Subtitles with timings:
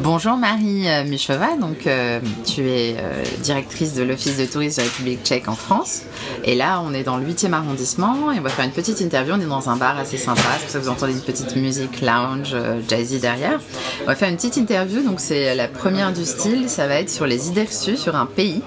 [0.00, 4.82] Bonjour Marie euh, Michova, donc euh, tu es euh, directrice de l'Office de tourisme de
[4.82, 6.02] la République tchèque en France.
[6.44, 9.34] Et là, on est dans le 8e arrondissement et on va faire une petite interview.
[9.34, 11.56] On est dans un bar assez sympa, c'est pour ça que vous entendez une petite
[11.56, 12.54] musique lounge,
[12.88, 13.58] jazzy derrière?
[14.02, 17.10] On va faire une petite interview, donc c'est la première du style, ça va être
[17.10, 18.62] sur les idées reçues sur un pays.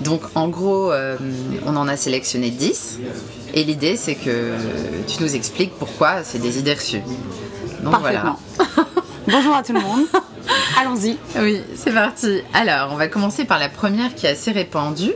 [0.00, 0.92] Donc en gros,
[1.66, 2.98] on en a sélectionné 10
[3.54, 4.54] et l'idée c'est que
[5.06, 7.02] tu nous expliques pourquoi c'est des idées reçues.
[7.84, 8.36] Donc voilà.
[9.28, 10.06] Bonjour à tout le monde.
[10.80, 11.18] Allons-y.
[11.38, 12.42] Oui, c'est parti.
[12.54, 15.12] Alors, on va commencer par la première qui est assez répandue.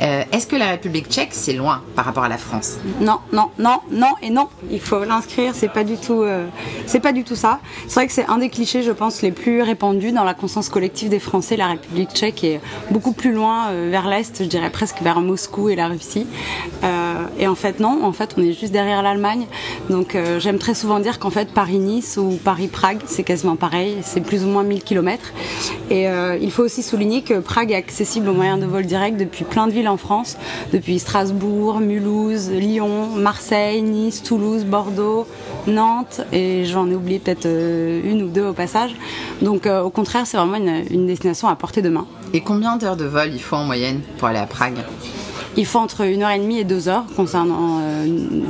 [0.00, 2.78] Euh, est-ce que la République tchèque, c'est loin par rapport à la France?
[3.00, 4.48] Non, non, non, non et non.
[4.70, 6.46] Il faut l'inscrire, c'est pas du tout, euh,
[6.86, 7.58] c'est pas du tout ça.
[7.88, 10.68] C'est vrai que c'est un des clichés, je pense, les plus répandus dans la conscience
[10.68, 11.56] collective des Français.
[11.56, 15.68] La République tchèque est beaucoup plus loin euh, vers l'est, je dirais presque vers Moscou
[15.68, 16.26] et la Russie.
[17.38, 18.00] Et en fait, non.
[18.02, 19.46] En fait, on est juste derrière l'Allemagne.
[19.90, 23.98] Donc, j'aime très souvent dire qu'en fait, Paris-Nice ou Paris-Prague, c'est quasiment pareil.
[24.02, 25.32] C'est plus ou moins 1000 km.
[25.90, 26.06] Et
[26.40, 29.66] il faut aussi souligner que Prague est accessible au moyen de vol direct depuis plein
[29.66, 30.36] de villes en France,
[30.72, 35.26] depuis Strasbourg, Mulhouse, Lyon, Marseille, Nice, Toulouse, Bordeaux,
[35.66, 38.94] Nantes, et j'en ai oublié peut-être euh, une ou deux au passage.
[39.42, 42.06] Donc euh, au contraire, c'est vraiment une, destination à portée de main.
[42.32, 44.78] Et combien d'heures de vol il faut en moyenne pour aller à Prague?
[45.58, 48.06] Il faut entre une heure et demie et deux heures, concernant, euh,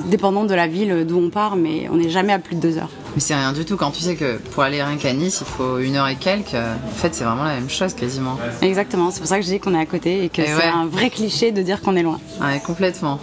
[0.07, 2.77] dépendant de la ville d'où on part, mais on n'est jamais à plus de deux
[2.77, 2.91] heures.
[3.15, 5.47] Mais c'est rien du tout quand tu sais que pour aller rien qu'à Nice, il
[5.47, 6.55] faut une heure et quelques.
[6.55, 8.39] En fait, c'est vraiment la même chose quasiment.
[8.61, 10.87] Exactement, c'est pour ça que je dis qu'on est à côté et que c'est un
[10.87, 12.21] vrai cliché de dire qu'on est loin.
[12.43, 13.19] Ouais, complètement.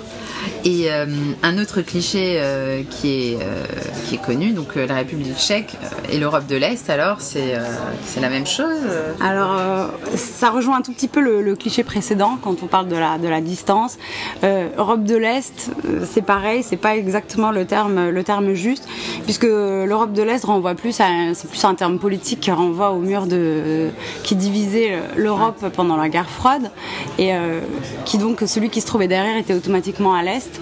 [0.66, 1.06] Et euh,
[1.44, 3.64] un autre cliché euh, qui, est, euh,
[4.08, 5.78] qui est connu, donc la République tchèque
[6.12, 7.54] et l'Europe de l'Est, alors c'est
[8.20, 8.82] la même chose
[9.22, 9.60] Alors
[10.16, 13.98] ça rejoint un tout petit peu le, cliché précédent quand on parle de la, distance.
[14.44, 15.70] Europe de l'Est,
[16.12, 18.88] c'est pareil, c'est pas exactement le terme, le terme juste,
[19.24, 23.00] puisque l'Europe de l'Est renvoie plus à c'est plus un terme politique qui renvoie au
[23.00, 23.90] mur de
[24.24, 26.72] qui divisait l'Europe pendant la guerre froide
[27.20, 27.34] et
[28.06, 30.55] qui donc celui qui se trouvait derrière était automatiquement à l'Est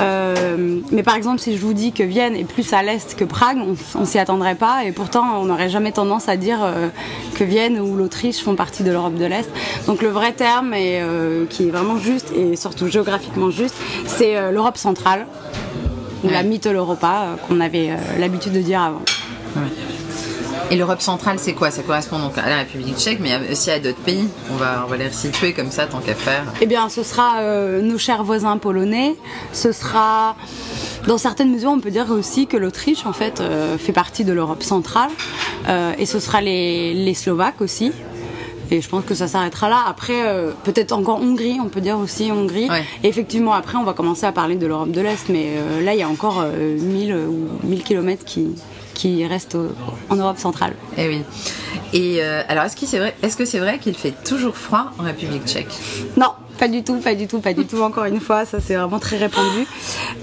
[0.00, 3.24] euh, mais par exemple, si je vous dis que Vienne est plus à l'est que
[3.24, 3.58] Prague,
[3.94, 6.88] on, s'y attendrait pas, et pourtant on n'aurait jamais tendance à dire euh,
[7.34, 9.50] que Vienne ou l'Autriche font partie de l'Europe de l'Est.
[9.86, 13.74] Donc le vrai terme, euh, qui est vraiment juste et surtout géographiquement juste,
[14.06, 15.26] c'est l'Europe centrale,
[16.24, 19.02] ou la Mittel Europa, qu'on avait l'habitude de dire avant.
[20.70, 21.70] Et l'Europe centrale, c'est quoi?
[21.70, 24.28] Ça correspond donc à la République tchèque, mais aussi à d'autres pays.
[24.52, 26.44] On va, on va les resituer comme ça, tant qu'à faire.
[26.60, 29.16] Eh bien, ce sera euh, nos chers voisins polonais.
[29.54, 30.36] Ce sera,
[31.06, 34.32] dans certaines mesures, on peut dire aussi que l'Autriche, en fait, euh, fait partie de
[34.34, 35.10] l'Europe centrale.
[35.70, 37.90] Euh, et ce sera les, les Slovaques aussi.
[38.70, 39.82] Et je pense que ça s'arrêtera là.
[39.88, 40.22] Après,
[40.64, 42.68] peut-être encore Hongrie, on peut dire aussi Hongrie.
[43.02, 46.00] Et effectivement, après, on va commencer à parler de l'Europe de l'Est, mais là, il
[46.00, 48.48] y a encore 1000 ou 1000 kilomètres qui,
[48.98, 49.56] qui reste
[50.10, 50.74] en Europe centrale.
[50.98, 51.22] Eh oui.
[51.92, 54.90] Et euh, alors, est-ce que c'est vrai, est-ce que c'est vrai qu'il fait toujours froid
[54.98, 55.72] en République tchèque?
[56.16, 57.80] Non, pas du tout, pas du tout, pas du tout.
[57.80, 59.66] Encore une fois, ça c'est vraiment très répandu.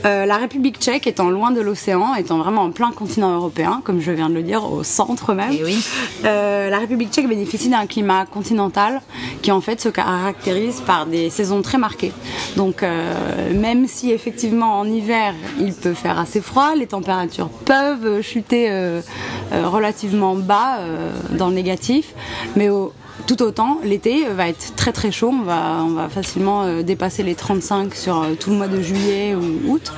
[0.06, 4.02] Euh, la République tchèque étant loin de l'océan, étant vraiment en plein continent européen, comme
[4.02, 5.52] je viens de le dire, au centre même.
[5.52, 5.86] Eh oui.
[6.26, 9.02] Euh, la République tchèque bénéficie d'un climat continental
[9.42, 12.12] qui en fait se caractérise par des saisons très marquées.
[12.58, 18.22] Donc euh, même si effectivement en hiver il peut faire assez froid, les températures peuvent
[18.22, 18.70] chuter
[19.52, 20.80] relativement bas
[21.32, 22.14] dans le négatif,
[22.56, 22.92] mais au,
[23.26, 27.24] tout autant, l'été va être très très chaud, on va, on va facilement euh, dépasser
[27.24, 29.92] les 35 sur euh, tout le mois de juillet ou août.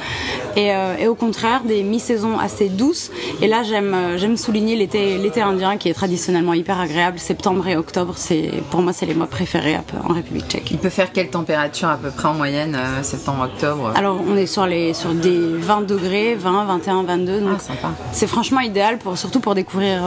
[0.55, 3.11] Et, euh, et au contraire, des mi-saisons assez douces.
[3.41, 7.19] Et là, j'aime souligner l'été indien qui est traditionnellement hyper agréable.
[7.19, 10.71] Septembre et octobre, c'est pour moi, c'est les mois préférés en République tchèque.
[10.71, 14.65] Il peut faire quelle température à peu près en moyenne, septembre-octobre Alors, on est sur,
[14.65, 17.41] les, sur des 20 degrés, 20, 21, 22.
[17.41, 20.01] Donc ah, c'est franchement idéal, pour, surtout pour découvrir,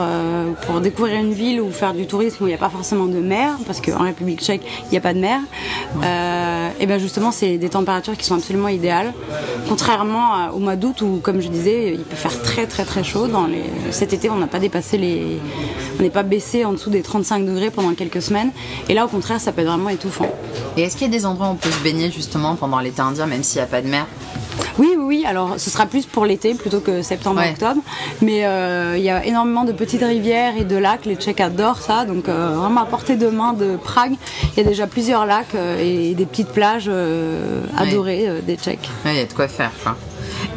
[0.65, 3.19] pour découvrir une ville ou faire du tourisme où il n'y a pas forcément de
[3.19, 5.39] mer, parce qu'en République tchèque, il n'y a pas de mer.
[6.03, 9.13] Euh, et bien justement, c'est des températures qui sont absolument idéales.
[9.67, 13.27] Contrairement au mois d'août où, comme je disais, il peut faire très très très chaud.
[13.27, 13.63] Dans les...
[13.91, 15.39] Cet été, on n'a pas dépassé les.
[15.99, 18.51] On n'est pas baissé en dessous des 35 degrés pendant quelques semaines.
[18.89, 20.29] Et là, au contraire, ça peut être vraiment étouffant.
[20.77, 23.01] Et est-ce qu'il y a des endroits où on peut se baigner justement pendant l'été
[23.01, 24.07] indien, même s'il n'y a pas de mer?
[24.77, 27.81] Oui, oui, alors ce sera plus pour l'été plutôt que septembre-octobre.
[28.21, 31.05] Mais euh, il y a énormément de petites rivières et de lacs.
[31.05, 32.05] Les Tchèques adorent ça.
[32.05, 34.13] Donc euh, vraiment à portée de main de Prague,
[34.53, 36.89] il y a déjà plusieurs lacs euh, et des petites plages
[37.77, 38.89] adorées des Tchèques.
[39.05, 39.71] il y a de quoi faire.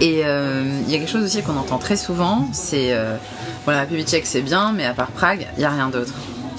[0.01, 2.95] Et il y a quelque chose aussi qu'on entend très souvent, c'est
[3.65, 6.13] voilà, la République tchèque c'est bien, mais à part Prague, il n'y a rien d'autre.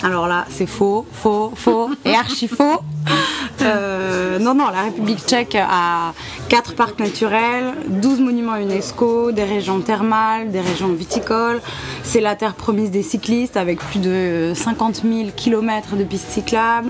[0.04, 2.82] Alors là, c'est faux, faux, faux et archi faux.
[3.66, 6.14] Euh, non, non, la République tchèque a
[6.50, 11.62] 4 parcs naturels, 12 monuments UNESCO, des régions thermales, des régions viticoles.
[12.04, 16.90] C'est la terre promise des cyclistes avec plus de 50 000 km de pistes cyclables.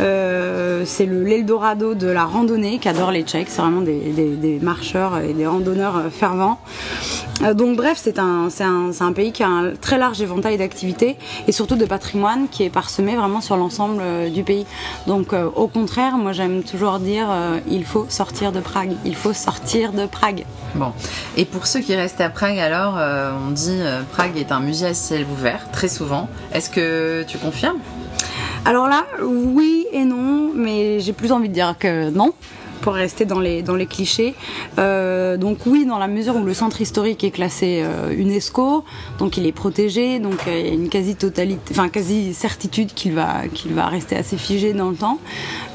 [0.00, 3.48] Euh, c'est l'Eldorado de la randonnée qu'adorent les Tchèques.
[3.50, 6.58] C'est vraiment des, des, marcheurs et des randonneurs fervents.
[7.42, 11.16] Euh, donc bref, c'est un, un, un, pays qui a un très large éventail d'activités
[11.46, 14.66] et surtout de patrimoine qui est parsemé vraiment sur l'ensemble euh, du pays.
[15.06, 17.28] Donc euh, au contraire, moi j'aime toujours dire
[17.68, 20.44] il faut sortir de Prague, il faut sortir de Prague.
[20.74, 20.92] Bon,
[21.36, 22.98] et pour ceux qui restent à Prague alors,
[23.46, 23.80] on dit
[24.12, 26.28] Prague est un musée à ciel ouvert très souvent.
[26.52, 27.78] Est-ce que tu confirmes?
[28.64, 32.32] Alors là, oui et non, mais j'ai plus envie de dire que non
[32.80, 34.34] pour rester dans les, dans les clichés.
[34.78, 38.84] Euh, donc oui, dans la mesure où le centre historique est classé euh, UNESCO,
[39.18, 42.92] donc il est protégé, donc euh, il y a une quasi totalité, enfin quasi certitude
[42.94, 45.18] qu'il va va rester assez figé dans le temps.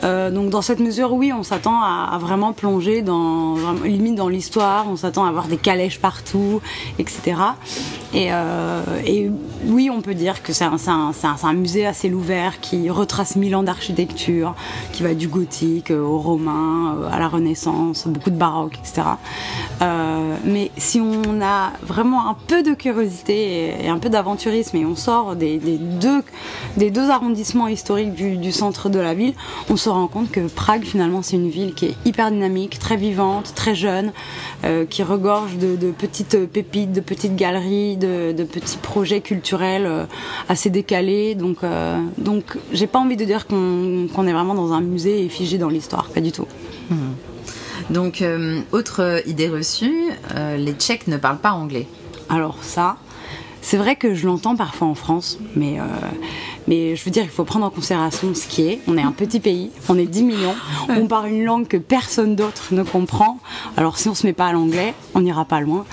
[0.03, 4.95] donc dans cette mesure, oui, on s'attend à, vraiment plonger dans limite dans l'histoire, on
[4.95, 6.61] s'attend à avoir des calèches partout,
[6.97, 7.37] etc.
[8.13, 8.29] Et,
[9.67, 11.11] oui, on peut dire que c'est un, un,
[11.43, 14.55] un, musée assez ouvert qui retrace mille ans d'architecture,
[14.93, 19.01] qui va du gothique au romain, à la Renaissance, beaucoup de baroque, etc.
[19.81, 24.85] Euh, mais si on a vraiment un peu de curiosité et, un peu d'aventurisme et
[24.85, 26.23] on sort des, deux,
[26.77, 29.33] des deux arrondissements historiques du, centre de la ville,
[29.69, 32.97] on se rend compte que Prague finalement c'est une ville qui est hyper dynamique, très
[32.97, 34.11] vivante, très jeune,
[34.65, 40.07] euh, qui regorge de, petites pépites, de petites galeries, de, petits projets culturels
[40.47, 41.35] assez décalés.
[41.35, 41.59] Donc,
[42.17, 45.69] donc j'ai pas envie de dire qu'on est vraiment dans un musée et figé dans
[45.69, 46.47] l'histoire, pas du tout.
[46.89, 47.13] Hmm.
[47.89, 51.87] Donc, euh, autre idée reçue, euh, les Tchèques ne parlent pas anglais.
[52.29, 52.97] Alors ça,
[53.61, 55.83] c'est vrai que je l'entends parfois en France, mais, euh,
[56.69, 58.79] mais je veux dire, il faut prendre en considération ce qui est.
[58.87, 60.55] On est un petit pays, on est 10 millions,
[60.87, 63.39] on parle une langue que personne d'autre ne comprend.
[63.75, 65.85] Alors si on se met pas à l'anglais, on n'ira pas loin.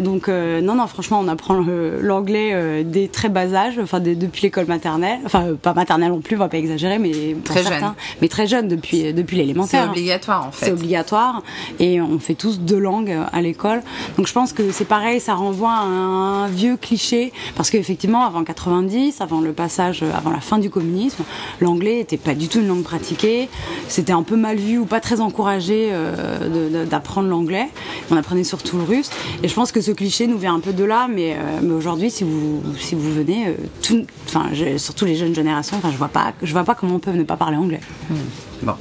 [0.00, 4.42] Donc euh, non, non, franchement, on apprend l'anglais euh, dès très bas âge, enfin depuis
[4.42, 7.92] l'école maternelle, enfin pas maternelle non plus, on va pas exagérer, mais très jeune.
[8.22, 9.84] mais très jeune depuis depuis l'élémentaire.
[9.84, 10.66] C'est obligatoire en fait.
[10.66, 11.42] C'est obligatoire
[11.78, 13.82] et on fait tous deux langues à l'école.
[14.16, 18.44] Donc je pense que c'est pareil, ça renvoie à un vieux cliché parce qu'effectivement, avant
[18.44, 21.24] 90, avant le passage, avant la fin du communisme,
[21.60, 23.48] l'anglais n'était pas du tout une langue pratiquée.
[23.88, 27.68] C'était un peu mal vu ou pas très encouragé euh, d'apprendre l'anglais.
[28.10, 29.10] On apprenait surtout le russe.
[29.42, 31.74] Et je pense que ce cliché nous vient un peu de là, mais, euh, mais
[31.74, 34.46] aujourd'hui, si vous, si vous venez, euh, enfin,
[34.76, 37.24] surtout les jeunes générations, enfin, je vois pas, je vois pas comment on peut ne
[37.24, 37.80] pas parler anglais.
[38.08, 38.14] Hmm.
[38.62, 38.74] Bon.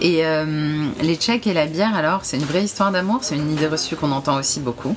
[0.00, 0.22] Et
[1.00, 3.96] les Tchèques et la bière, alors, c'est une vraie histoire d'amour C'est une idée reçue
[3.96, 4.94] qu'on entend aussi beaucoup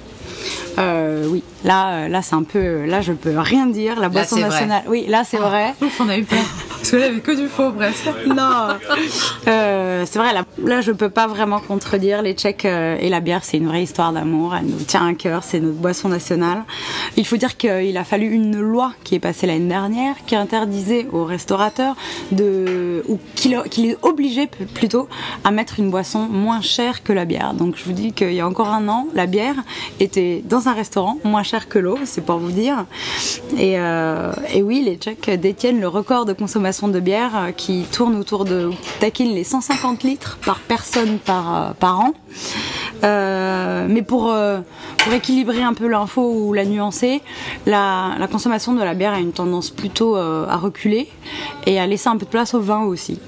[0.77, 4.00] euh, oui, là, euh, là c'est un peu, là je peux rien dire.
[4.00, 5.75] La boisson nationale, oui, là c'est ah, vrai.
[6.00, 6.39] on a eu peur.
[6.69, 8.07] Parce que là, il avait que du faux, bref.
[8.27, 8.68] non,
[9.47, 10.33] euh, c'est vrai.
[10.33, 13.43] Là, là, je peux pas vraiment contredire les Tchèques et la bière.
[13.43, 14.55] C'est une vraie histoire d'amour.
[14.55, 15.43] Elle nous tient à cœur.
[15.43, 16.63] C'est notre boisson nationale.
[17.17, 21.07] Il faut dire qu'il a fallu une loi qui est passée l'année dernière, qui interdisait
[21.11, 21.95] aux restaurateurs
[22.31, 25.07] de, ou qui, les obligeait plutôt
[25.43, 27.53] à mettre une boisson moins chère que la bière.
[27.53, 29.55] Donc, je vous dis qu'il y a encore un an, la bière
[29.99, 32.85] était dans un restaurant moins cher que l'eau, c'est pour vous dire.
[33.57, 37.85] Et, euh, et, oui, les Tchèques détiennent le record de consommation de bière euh, qui
[37.91, 42.13] tourne autour de taquine les 150 litres par personne par, euh, par an.
[43.88, 44.33] mais pour,
[44.97, 47.21] pour équilibrer un peu l'info ou la nuancer,
[47.65, 51.07] la, la, consommation de la bière a une tendance plutôt à reculer
[51.65, 53.19] et à laisser un peu de place au vin aussi.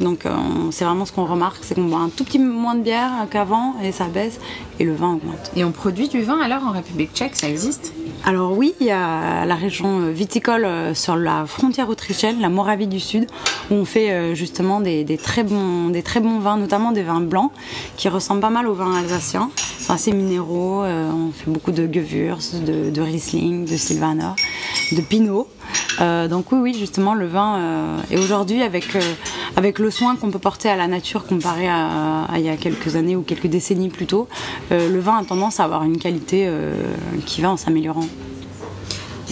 [0.00, 0.24] Donc
[0.70, 3.74] c'est vraiment ce qu'on remarque, c'est qu'on boit un tout petit moins de bière qu'avant
[3.82, 4.40] et ça baisse
[4.78, 5.50] et le vin augmente.
[5.54, 7.92] Et on produit du vin alors en République tchèque, ça existe?
[8.28, 12.88] Alors oui, il y a la région viticole euh, sur la frontière autrichienne, la Moravie
[12.88, 13.28] du Sud,
[13.70, 17.20] où on fait euh, justement des, très, bons, des très bons vins, notamment des vins
[17.20, 17.52] blancs,
[17.96, 19.48] qui ressemblent pas mal aux vins alsaciens.
[19.86, 24.32] C'est assez minéraux, euh, on fait beaucoup de Gewürz, de, Riesling, de Sylvaner,
[24.90, 25.48] de Pinot.
[26.00, 27.58] Euh, donc oui, oui, justement, le vin.
[27.60, 28.98] Euh, et aujourd'hui, avec,
[29.54, 32.96] avec le soin qu'on peut porter à la nature comparé à, il y a quelques
[32.96, 34.26] années ou quelques décennies plus tôt,
[34.72, 36.50] le vin a tendance à avoir une qualité
[37.24, 38.08] qui va en s'améliorant.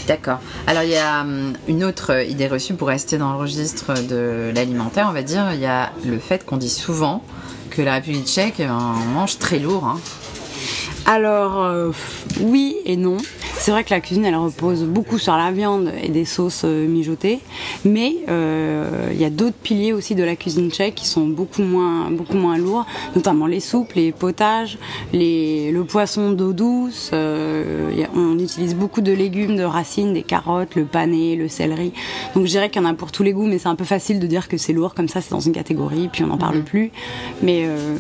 [0.07, 0.39] D'accord.
[0.69, 4.53] Alors il y a hum, une autre idée reçue pour rester dans le registre de
[4.55, 7.25] l'alimentaire, on va dire, il y a le fait qu'on dit souvent
[7.71, 9.85] que la République tchèque on mange très lourd.
[9.85, 9.99] Hein.
[11.07, 11.93] Alors
[12.41, 13.19] oui et non.
[13.57, 16.87] C'est vrai que la cuisine, elle repose beaucoup sur la viande et des sauces euh,
[16.87, 17.41] mijotées,
[17.85, 21.63] mais euh, il y a d'autres piliers aussi de la cuisine tchèque qui sont beaucoup
[21.63, 22.85] moins, beaucoup moins lourds,
[23.15, 24.77] notamment les soupes, les potages,
[25.13, 27.11] les, le poisson d'eau douce.
[27.13, 31.93] euh, a- on utilise beaucoup de légumes, de racines, des carottes, le pané, le céleri.
[32.35, 33.85] Donc je dirais qu'il y en a pour tous les goûts, mais c'est un peu
[33.85, 36.39] facile de dire que c'est lourd comme ça, c'est dans une catégorie, puis on n'en
[36.39, 36.91] parle plus.
[37.43, 37.95] Mais, euh,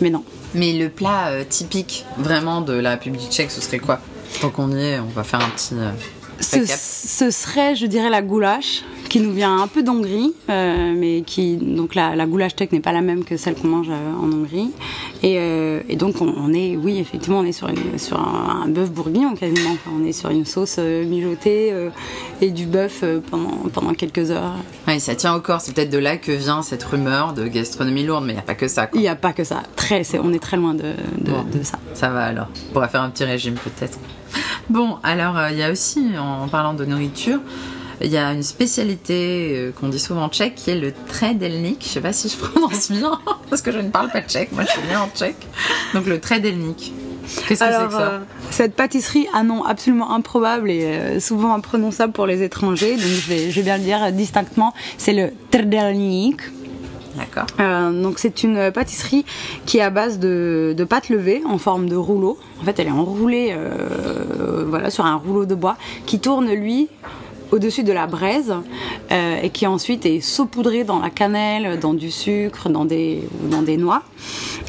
[0.00, 0.24] mais non.
[0.54, 4.00] Mais le plat euh, typique vraiment de la République tchèque, ce serait quoi?
[4.40, 5.90] Tant qu'on y est, on va faire un petit euh,
[6.40, 11.56] Ce, serait, je dirais, la goulash, qui nous vient un peu d'Hongrie, euh, mais qui
[11.56, 14.30] donc la, la goulash tchèque n'est pas la même que celle qu'on mange euh, en
[14.32, 14.70] Hongrie.
[15.22, 18.62] Et, euh, et donc on, on est, oui, effectivement, on est sur, une, sur un,
[18.64, 19.72] un bœuf bourguignon quasiment.
[19.72, 21.90] Enfin, on est sur une sauce mijotée euh,
[22.40, 24.54] et du bœuf pendant pendant quelques heures.
[24.86, 25.60] Ouais, ça tient au corps.
[25.60, 28.44] C'est peut-être de là que vient cette rumeur de gastronomie lourde, mais il n'y a
[28.44, 28.88] pas que ça.
[28.94, 29.62] Il n'y a pas que ça.
[29.76, 31.42] Très, on est très loin de, de, Bon.
[31.52, 31.78] de ça.
[31.94, 32.48] Ça va alors.
[32.70, 33.98] On pourra faire un petit régime peut-être.
[34.70, 37.40] Bon, alors euh, il y a aussi, en parlant de nourriture,
[38.00, 41.82] il y a une spécialité euh, qu'on dit souvent tchèque qui est le tredelnik.
[41.82, 43.18] Je sais pas si je prononce bien
[43.48, 44.52] parce que je ne parle pas tchèque.
[44.52, 45.46] Moi, je suis née en tchèque.
[45.94, 46.92] Donc le tredelnik.
[47.46, 48.18] Qu'est-ce que c'est que ça euh,
[48.50, 53.28] cette pâtisserie a un nom absolument improbable et souvent imprononçable pour les étrangers, donc je
[53.28, 56.40] vais, je vais bien le dire distinctement, c'est le trdelnik.
[57.16, 57.46] D'accord.
[57.58, 59.24] Euh, donc c'est une pâtisserie
[59.66, 62.38] qui est à base de, de pâte levée en forme de rouleau.
[62.60, 65.76] En fait, elle est enroulée euh, voilà, sur un rouleau de bois
[66.06, 66.88] qui tourne lui
[67.52, 68.54] au-dessus de la braise
[69.10, 73.62] euh, et qui ensuite est saupoudré dans la cannelle, dans du sucre, dans des, dans
[73.62, 74.02] des noix.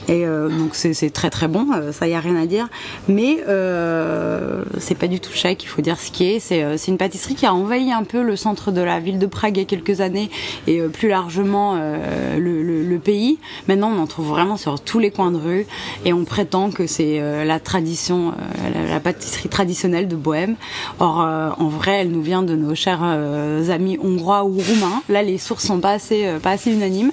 [0.07, 2.67] Et euh, donc c'est très très bon, euh, ça y a rien à dire.
[3.07, 6.39] Mais euh, c'est pas du tout tchèque, il faut dire ce qui est.
[6.39, 9.57] C'est une pâtisserie qui a envahi un peu le centre de la ville de Prague
[9.57, 10.29] il y a quelques années
[10.67, 13.39] et plus largement le, pays.
[13.67, 15.65] Maintenant, on en trouve vraiment sur tous les coins de rue
[16.05, 18.33] et on prétend que c'est la tradition,
[18.75, 20.55] la, la pâtisserie traditionnelle de Bohème.
[20.99, 21.17] Or,
[21.57, 25.01] en vrai, elle nous vient de nos chers amis hongrois ou roumains.
[25.09, 27.11] Là, les sources sont pas assez, pas assez unanimes,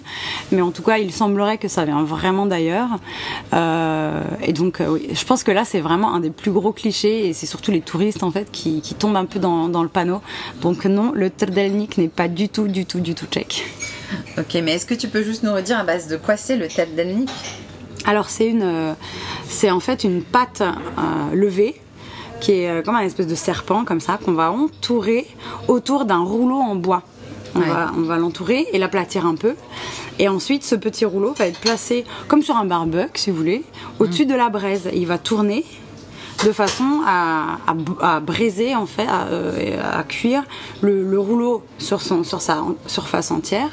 [0.52, 2.77] mais en tout cas, il semblerait que ça vient vraiment d'ailleurs.
[3.52, 6.72] Euh, et donc, euh, oui, je pense que là, c'est vraiment un des plus gros
[6.72, 9.82] clichés et c'est surtout les touristes en fait qui, qui tombent un peu dans, dans
[9.82, 10.20] le panneau.
[10.60, 13.64] Donc non, le trdelnik n'est pas du tout, du tout, du tout tchèque.
[14.38, 16.68] Ok, mais est-ce que tu peux juste nous redire à base de quoi c'est le
[16.68, 17.30] tredelnik
[18.06, 18.92] Alors c'est une, euh,
[19.48, 21.80] c'est en fait une pâte euh, levée
[22.40, 25.26] qui est comme un espèce de serpent comme ça qu'on va entourer
[25.66, 27.02] autour d'un rouleau en bois.
[27.54, 27.66] On Ouais.
[28.06, 29.54] va, l'entourer et l'aplatir un peu.
[30.18, 33.62] Et ensuite, ce petit rouleau va être placé comme sur un barbecue, si vous voulez,
[33.98, 34.88] au-dessus de la braise.
[34.94, 35.64] Il va tourner
[36.44, 40.44] de façon à, à, à braiser en fait, à, euh, cuire
[40.80, 43.70] le, le rouleau sur, son, sur sa surface entière.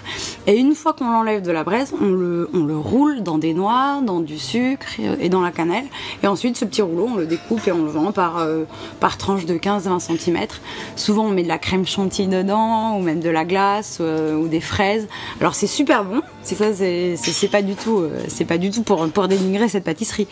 [0.48, 3.53] Et une fois qu'on l'enlève de la braise, on le, on le roule dans des
[3.53, 5.86] noix, dans du sucre et, et dans la cannelle.
[6.24, 8.63] Et ensuite, ce petit rouleau, on le découpe et on le vend par, euh,
[9.00, 10.39] par de 15-20 cm.
[10.95, 14.48] Souvent, on met de la crème chantilly dedans, ou même de la glace, euh, ou
[14.48, 15.07] des fraises.
[15.39, 16.22] Alors, c'est super bon.
[16.43, 19.84] C'est ça, c'est pas du tout, euh, c'est pas du tout pour, pour dénigrer cette
[19.84, 20.27] pâtisserie.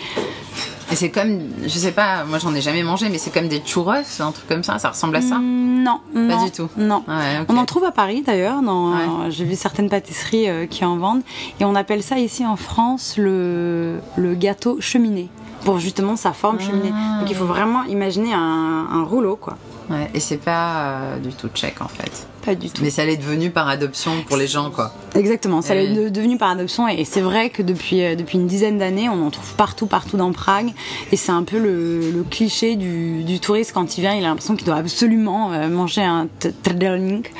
[0.93, 3.61] Et c'est comme, je sais pas, moi j'en ai jamais mangé, mais c'est comme des
[3.65, 6.69] churros, un truc comme ça, ça ressemble à ça Mm, Non, non, du tout.
[6.77, 7.03] Non.
[7.07, 7.43] Ouais.
[7.49, 8.59] On en trouve à Paris d'ailleurs.
[8.61, 9.31] Ouais.
[9.31, 11.23] J'ai vu certaines pâtisseries euh, qui en vendent
[11.59, 15.29] et on appelle ça ici en France le, le gâteau cheminée
[15.65, 16.93] pour justement sa forme cheminée.
[16.93, 17.19] Ah.
[17.21, 19.57] Donc il faut vraiment imaginer un, un rouleau quoi.
[19.89, 22.27] Ouais, et c'est pas euh, du tout tchèque en fait.
[22.45, 22.81] Pas du tout.
[22.83, 24.93] Mais ça l'est devenu par adoption pour les gens quoi.
[25.15, 28.37] Exactement, ça Et- est de- devenu par adoption et c'est vrai que depuis, euh, depuis
[28.37, 30.71] une dizaine d'années, on en trouve partout, partout dans Prague
[31.11, 34.27] et c'est un peu le, le cliché du, du touriste quand il vient, il a
[34.29, 36.27] l'impression qu'il doit absolument euh, manger un
[36.63, 37.31] trdelnik.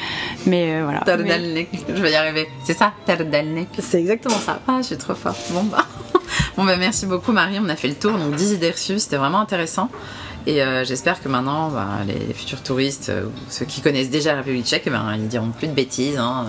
[0.45, 0.99] Mais euh, voilà.
[1.05, 2.47] Mais Tardalnik, je vais y arriver.
[2.63, 3.69] C'est ça, Tardalnik.
[3.79, 4.59] C'est exactement ça.
[4.67, 5.35] Ah, je suis trop fort.
[5.51, 5.85] Bon bah.
[6.57, 9.17] Bon bah merci beaucoup Marie, on a fait le tour, donc 10 idées reçues, c'était
[9.17, 9.89] vraiment intéressant.
[10.45, 14.39] Et euh, j'espère que maintenant, bah, les futurs touristes, euh, ceux qui connaissent déjà la
[14.39, 16.47] République tchèque, eh ben, ils diront plus de bêtises hein,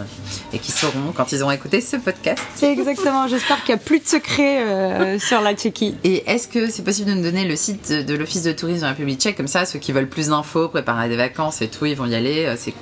[0.53, 2.43] et qui sauront quand ils auront écouté ce podcast.
[2.57, 3.29] C'est exactement.
[3.29, 5.95] J'espère qu'il n'y a plus de secrets euh, sur la Tchéquie.
[6.03, 8.85] Et est-ce que c'est possible de nous donner le site de, l'Office de tourisme de
[8.85, 9.37] la République tchèque?
[9.37, 12.17] Comme ça, ceux qui veulent plus d'infos, préparer des vacances et tout, ils vont y
[12.17, 12.47] aller.
[12.47, 12.75] Euh, C'est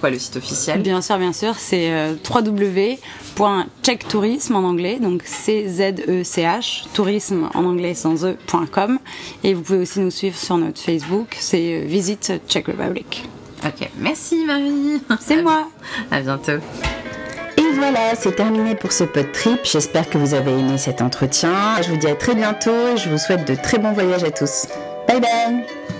[0.00, 0.82] quoi le site officiel?
[0.82, 8.24] Bien sûr, bien sûr, c'est euh, www.tchèquetourisme en anglais, donc C-Z-E-C-H, tourisme en anglais sans
[8.24, 8.98] e.com.
[9.44, 13.28] Et vous pouvez aussi nous suivre sur notre Facebook, c'est euh, Visit Czech Republic.
[13.64, 15.00] Ok, merci Marie.
[15.20, 15.68] C'est moi.
[16.10, 16.58] À bientôt.
[17.58, 19.60] Et voilà, c'est terminé pour ce pod trip.
[19.64, 21.52] J'espère que vous avez aimé cet entretien.
[21.82, 24.30] Je vous dis à très bientôt et je vous souhaite de très bons voyages à
[24.30, 24.66] tous.
[25.06, 25.99] Bye bye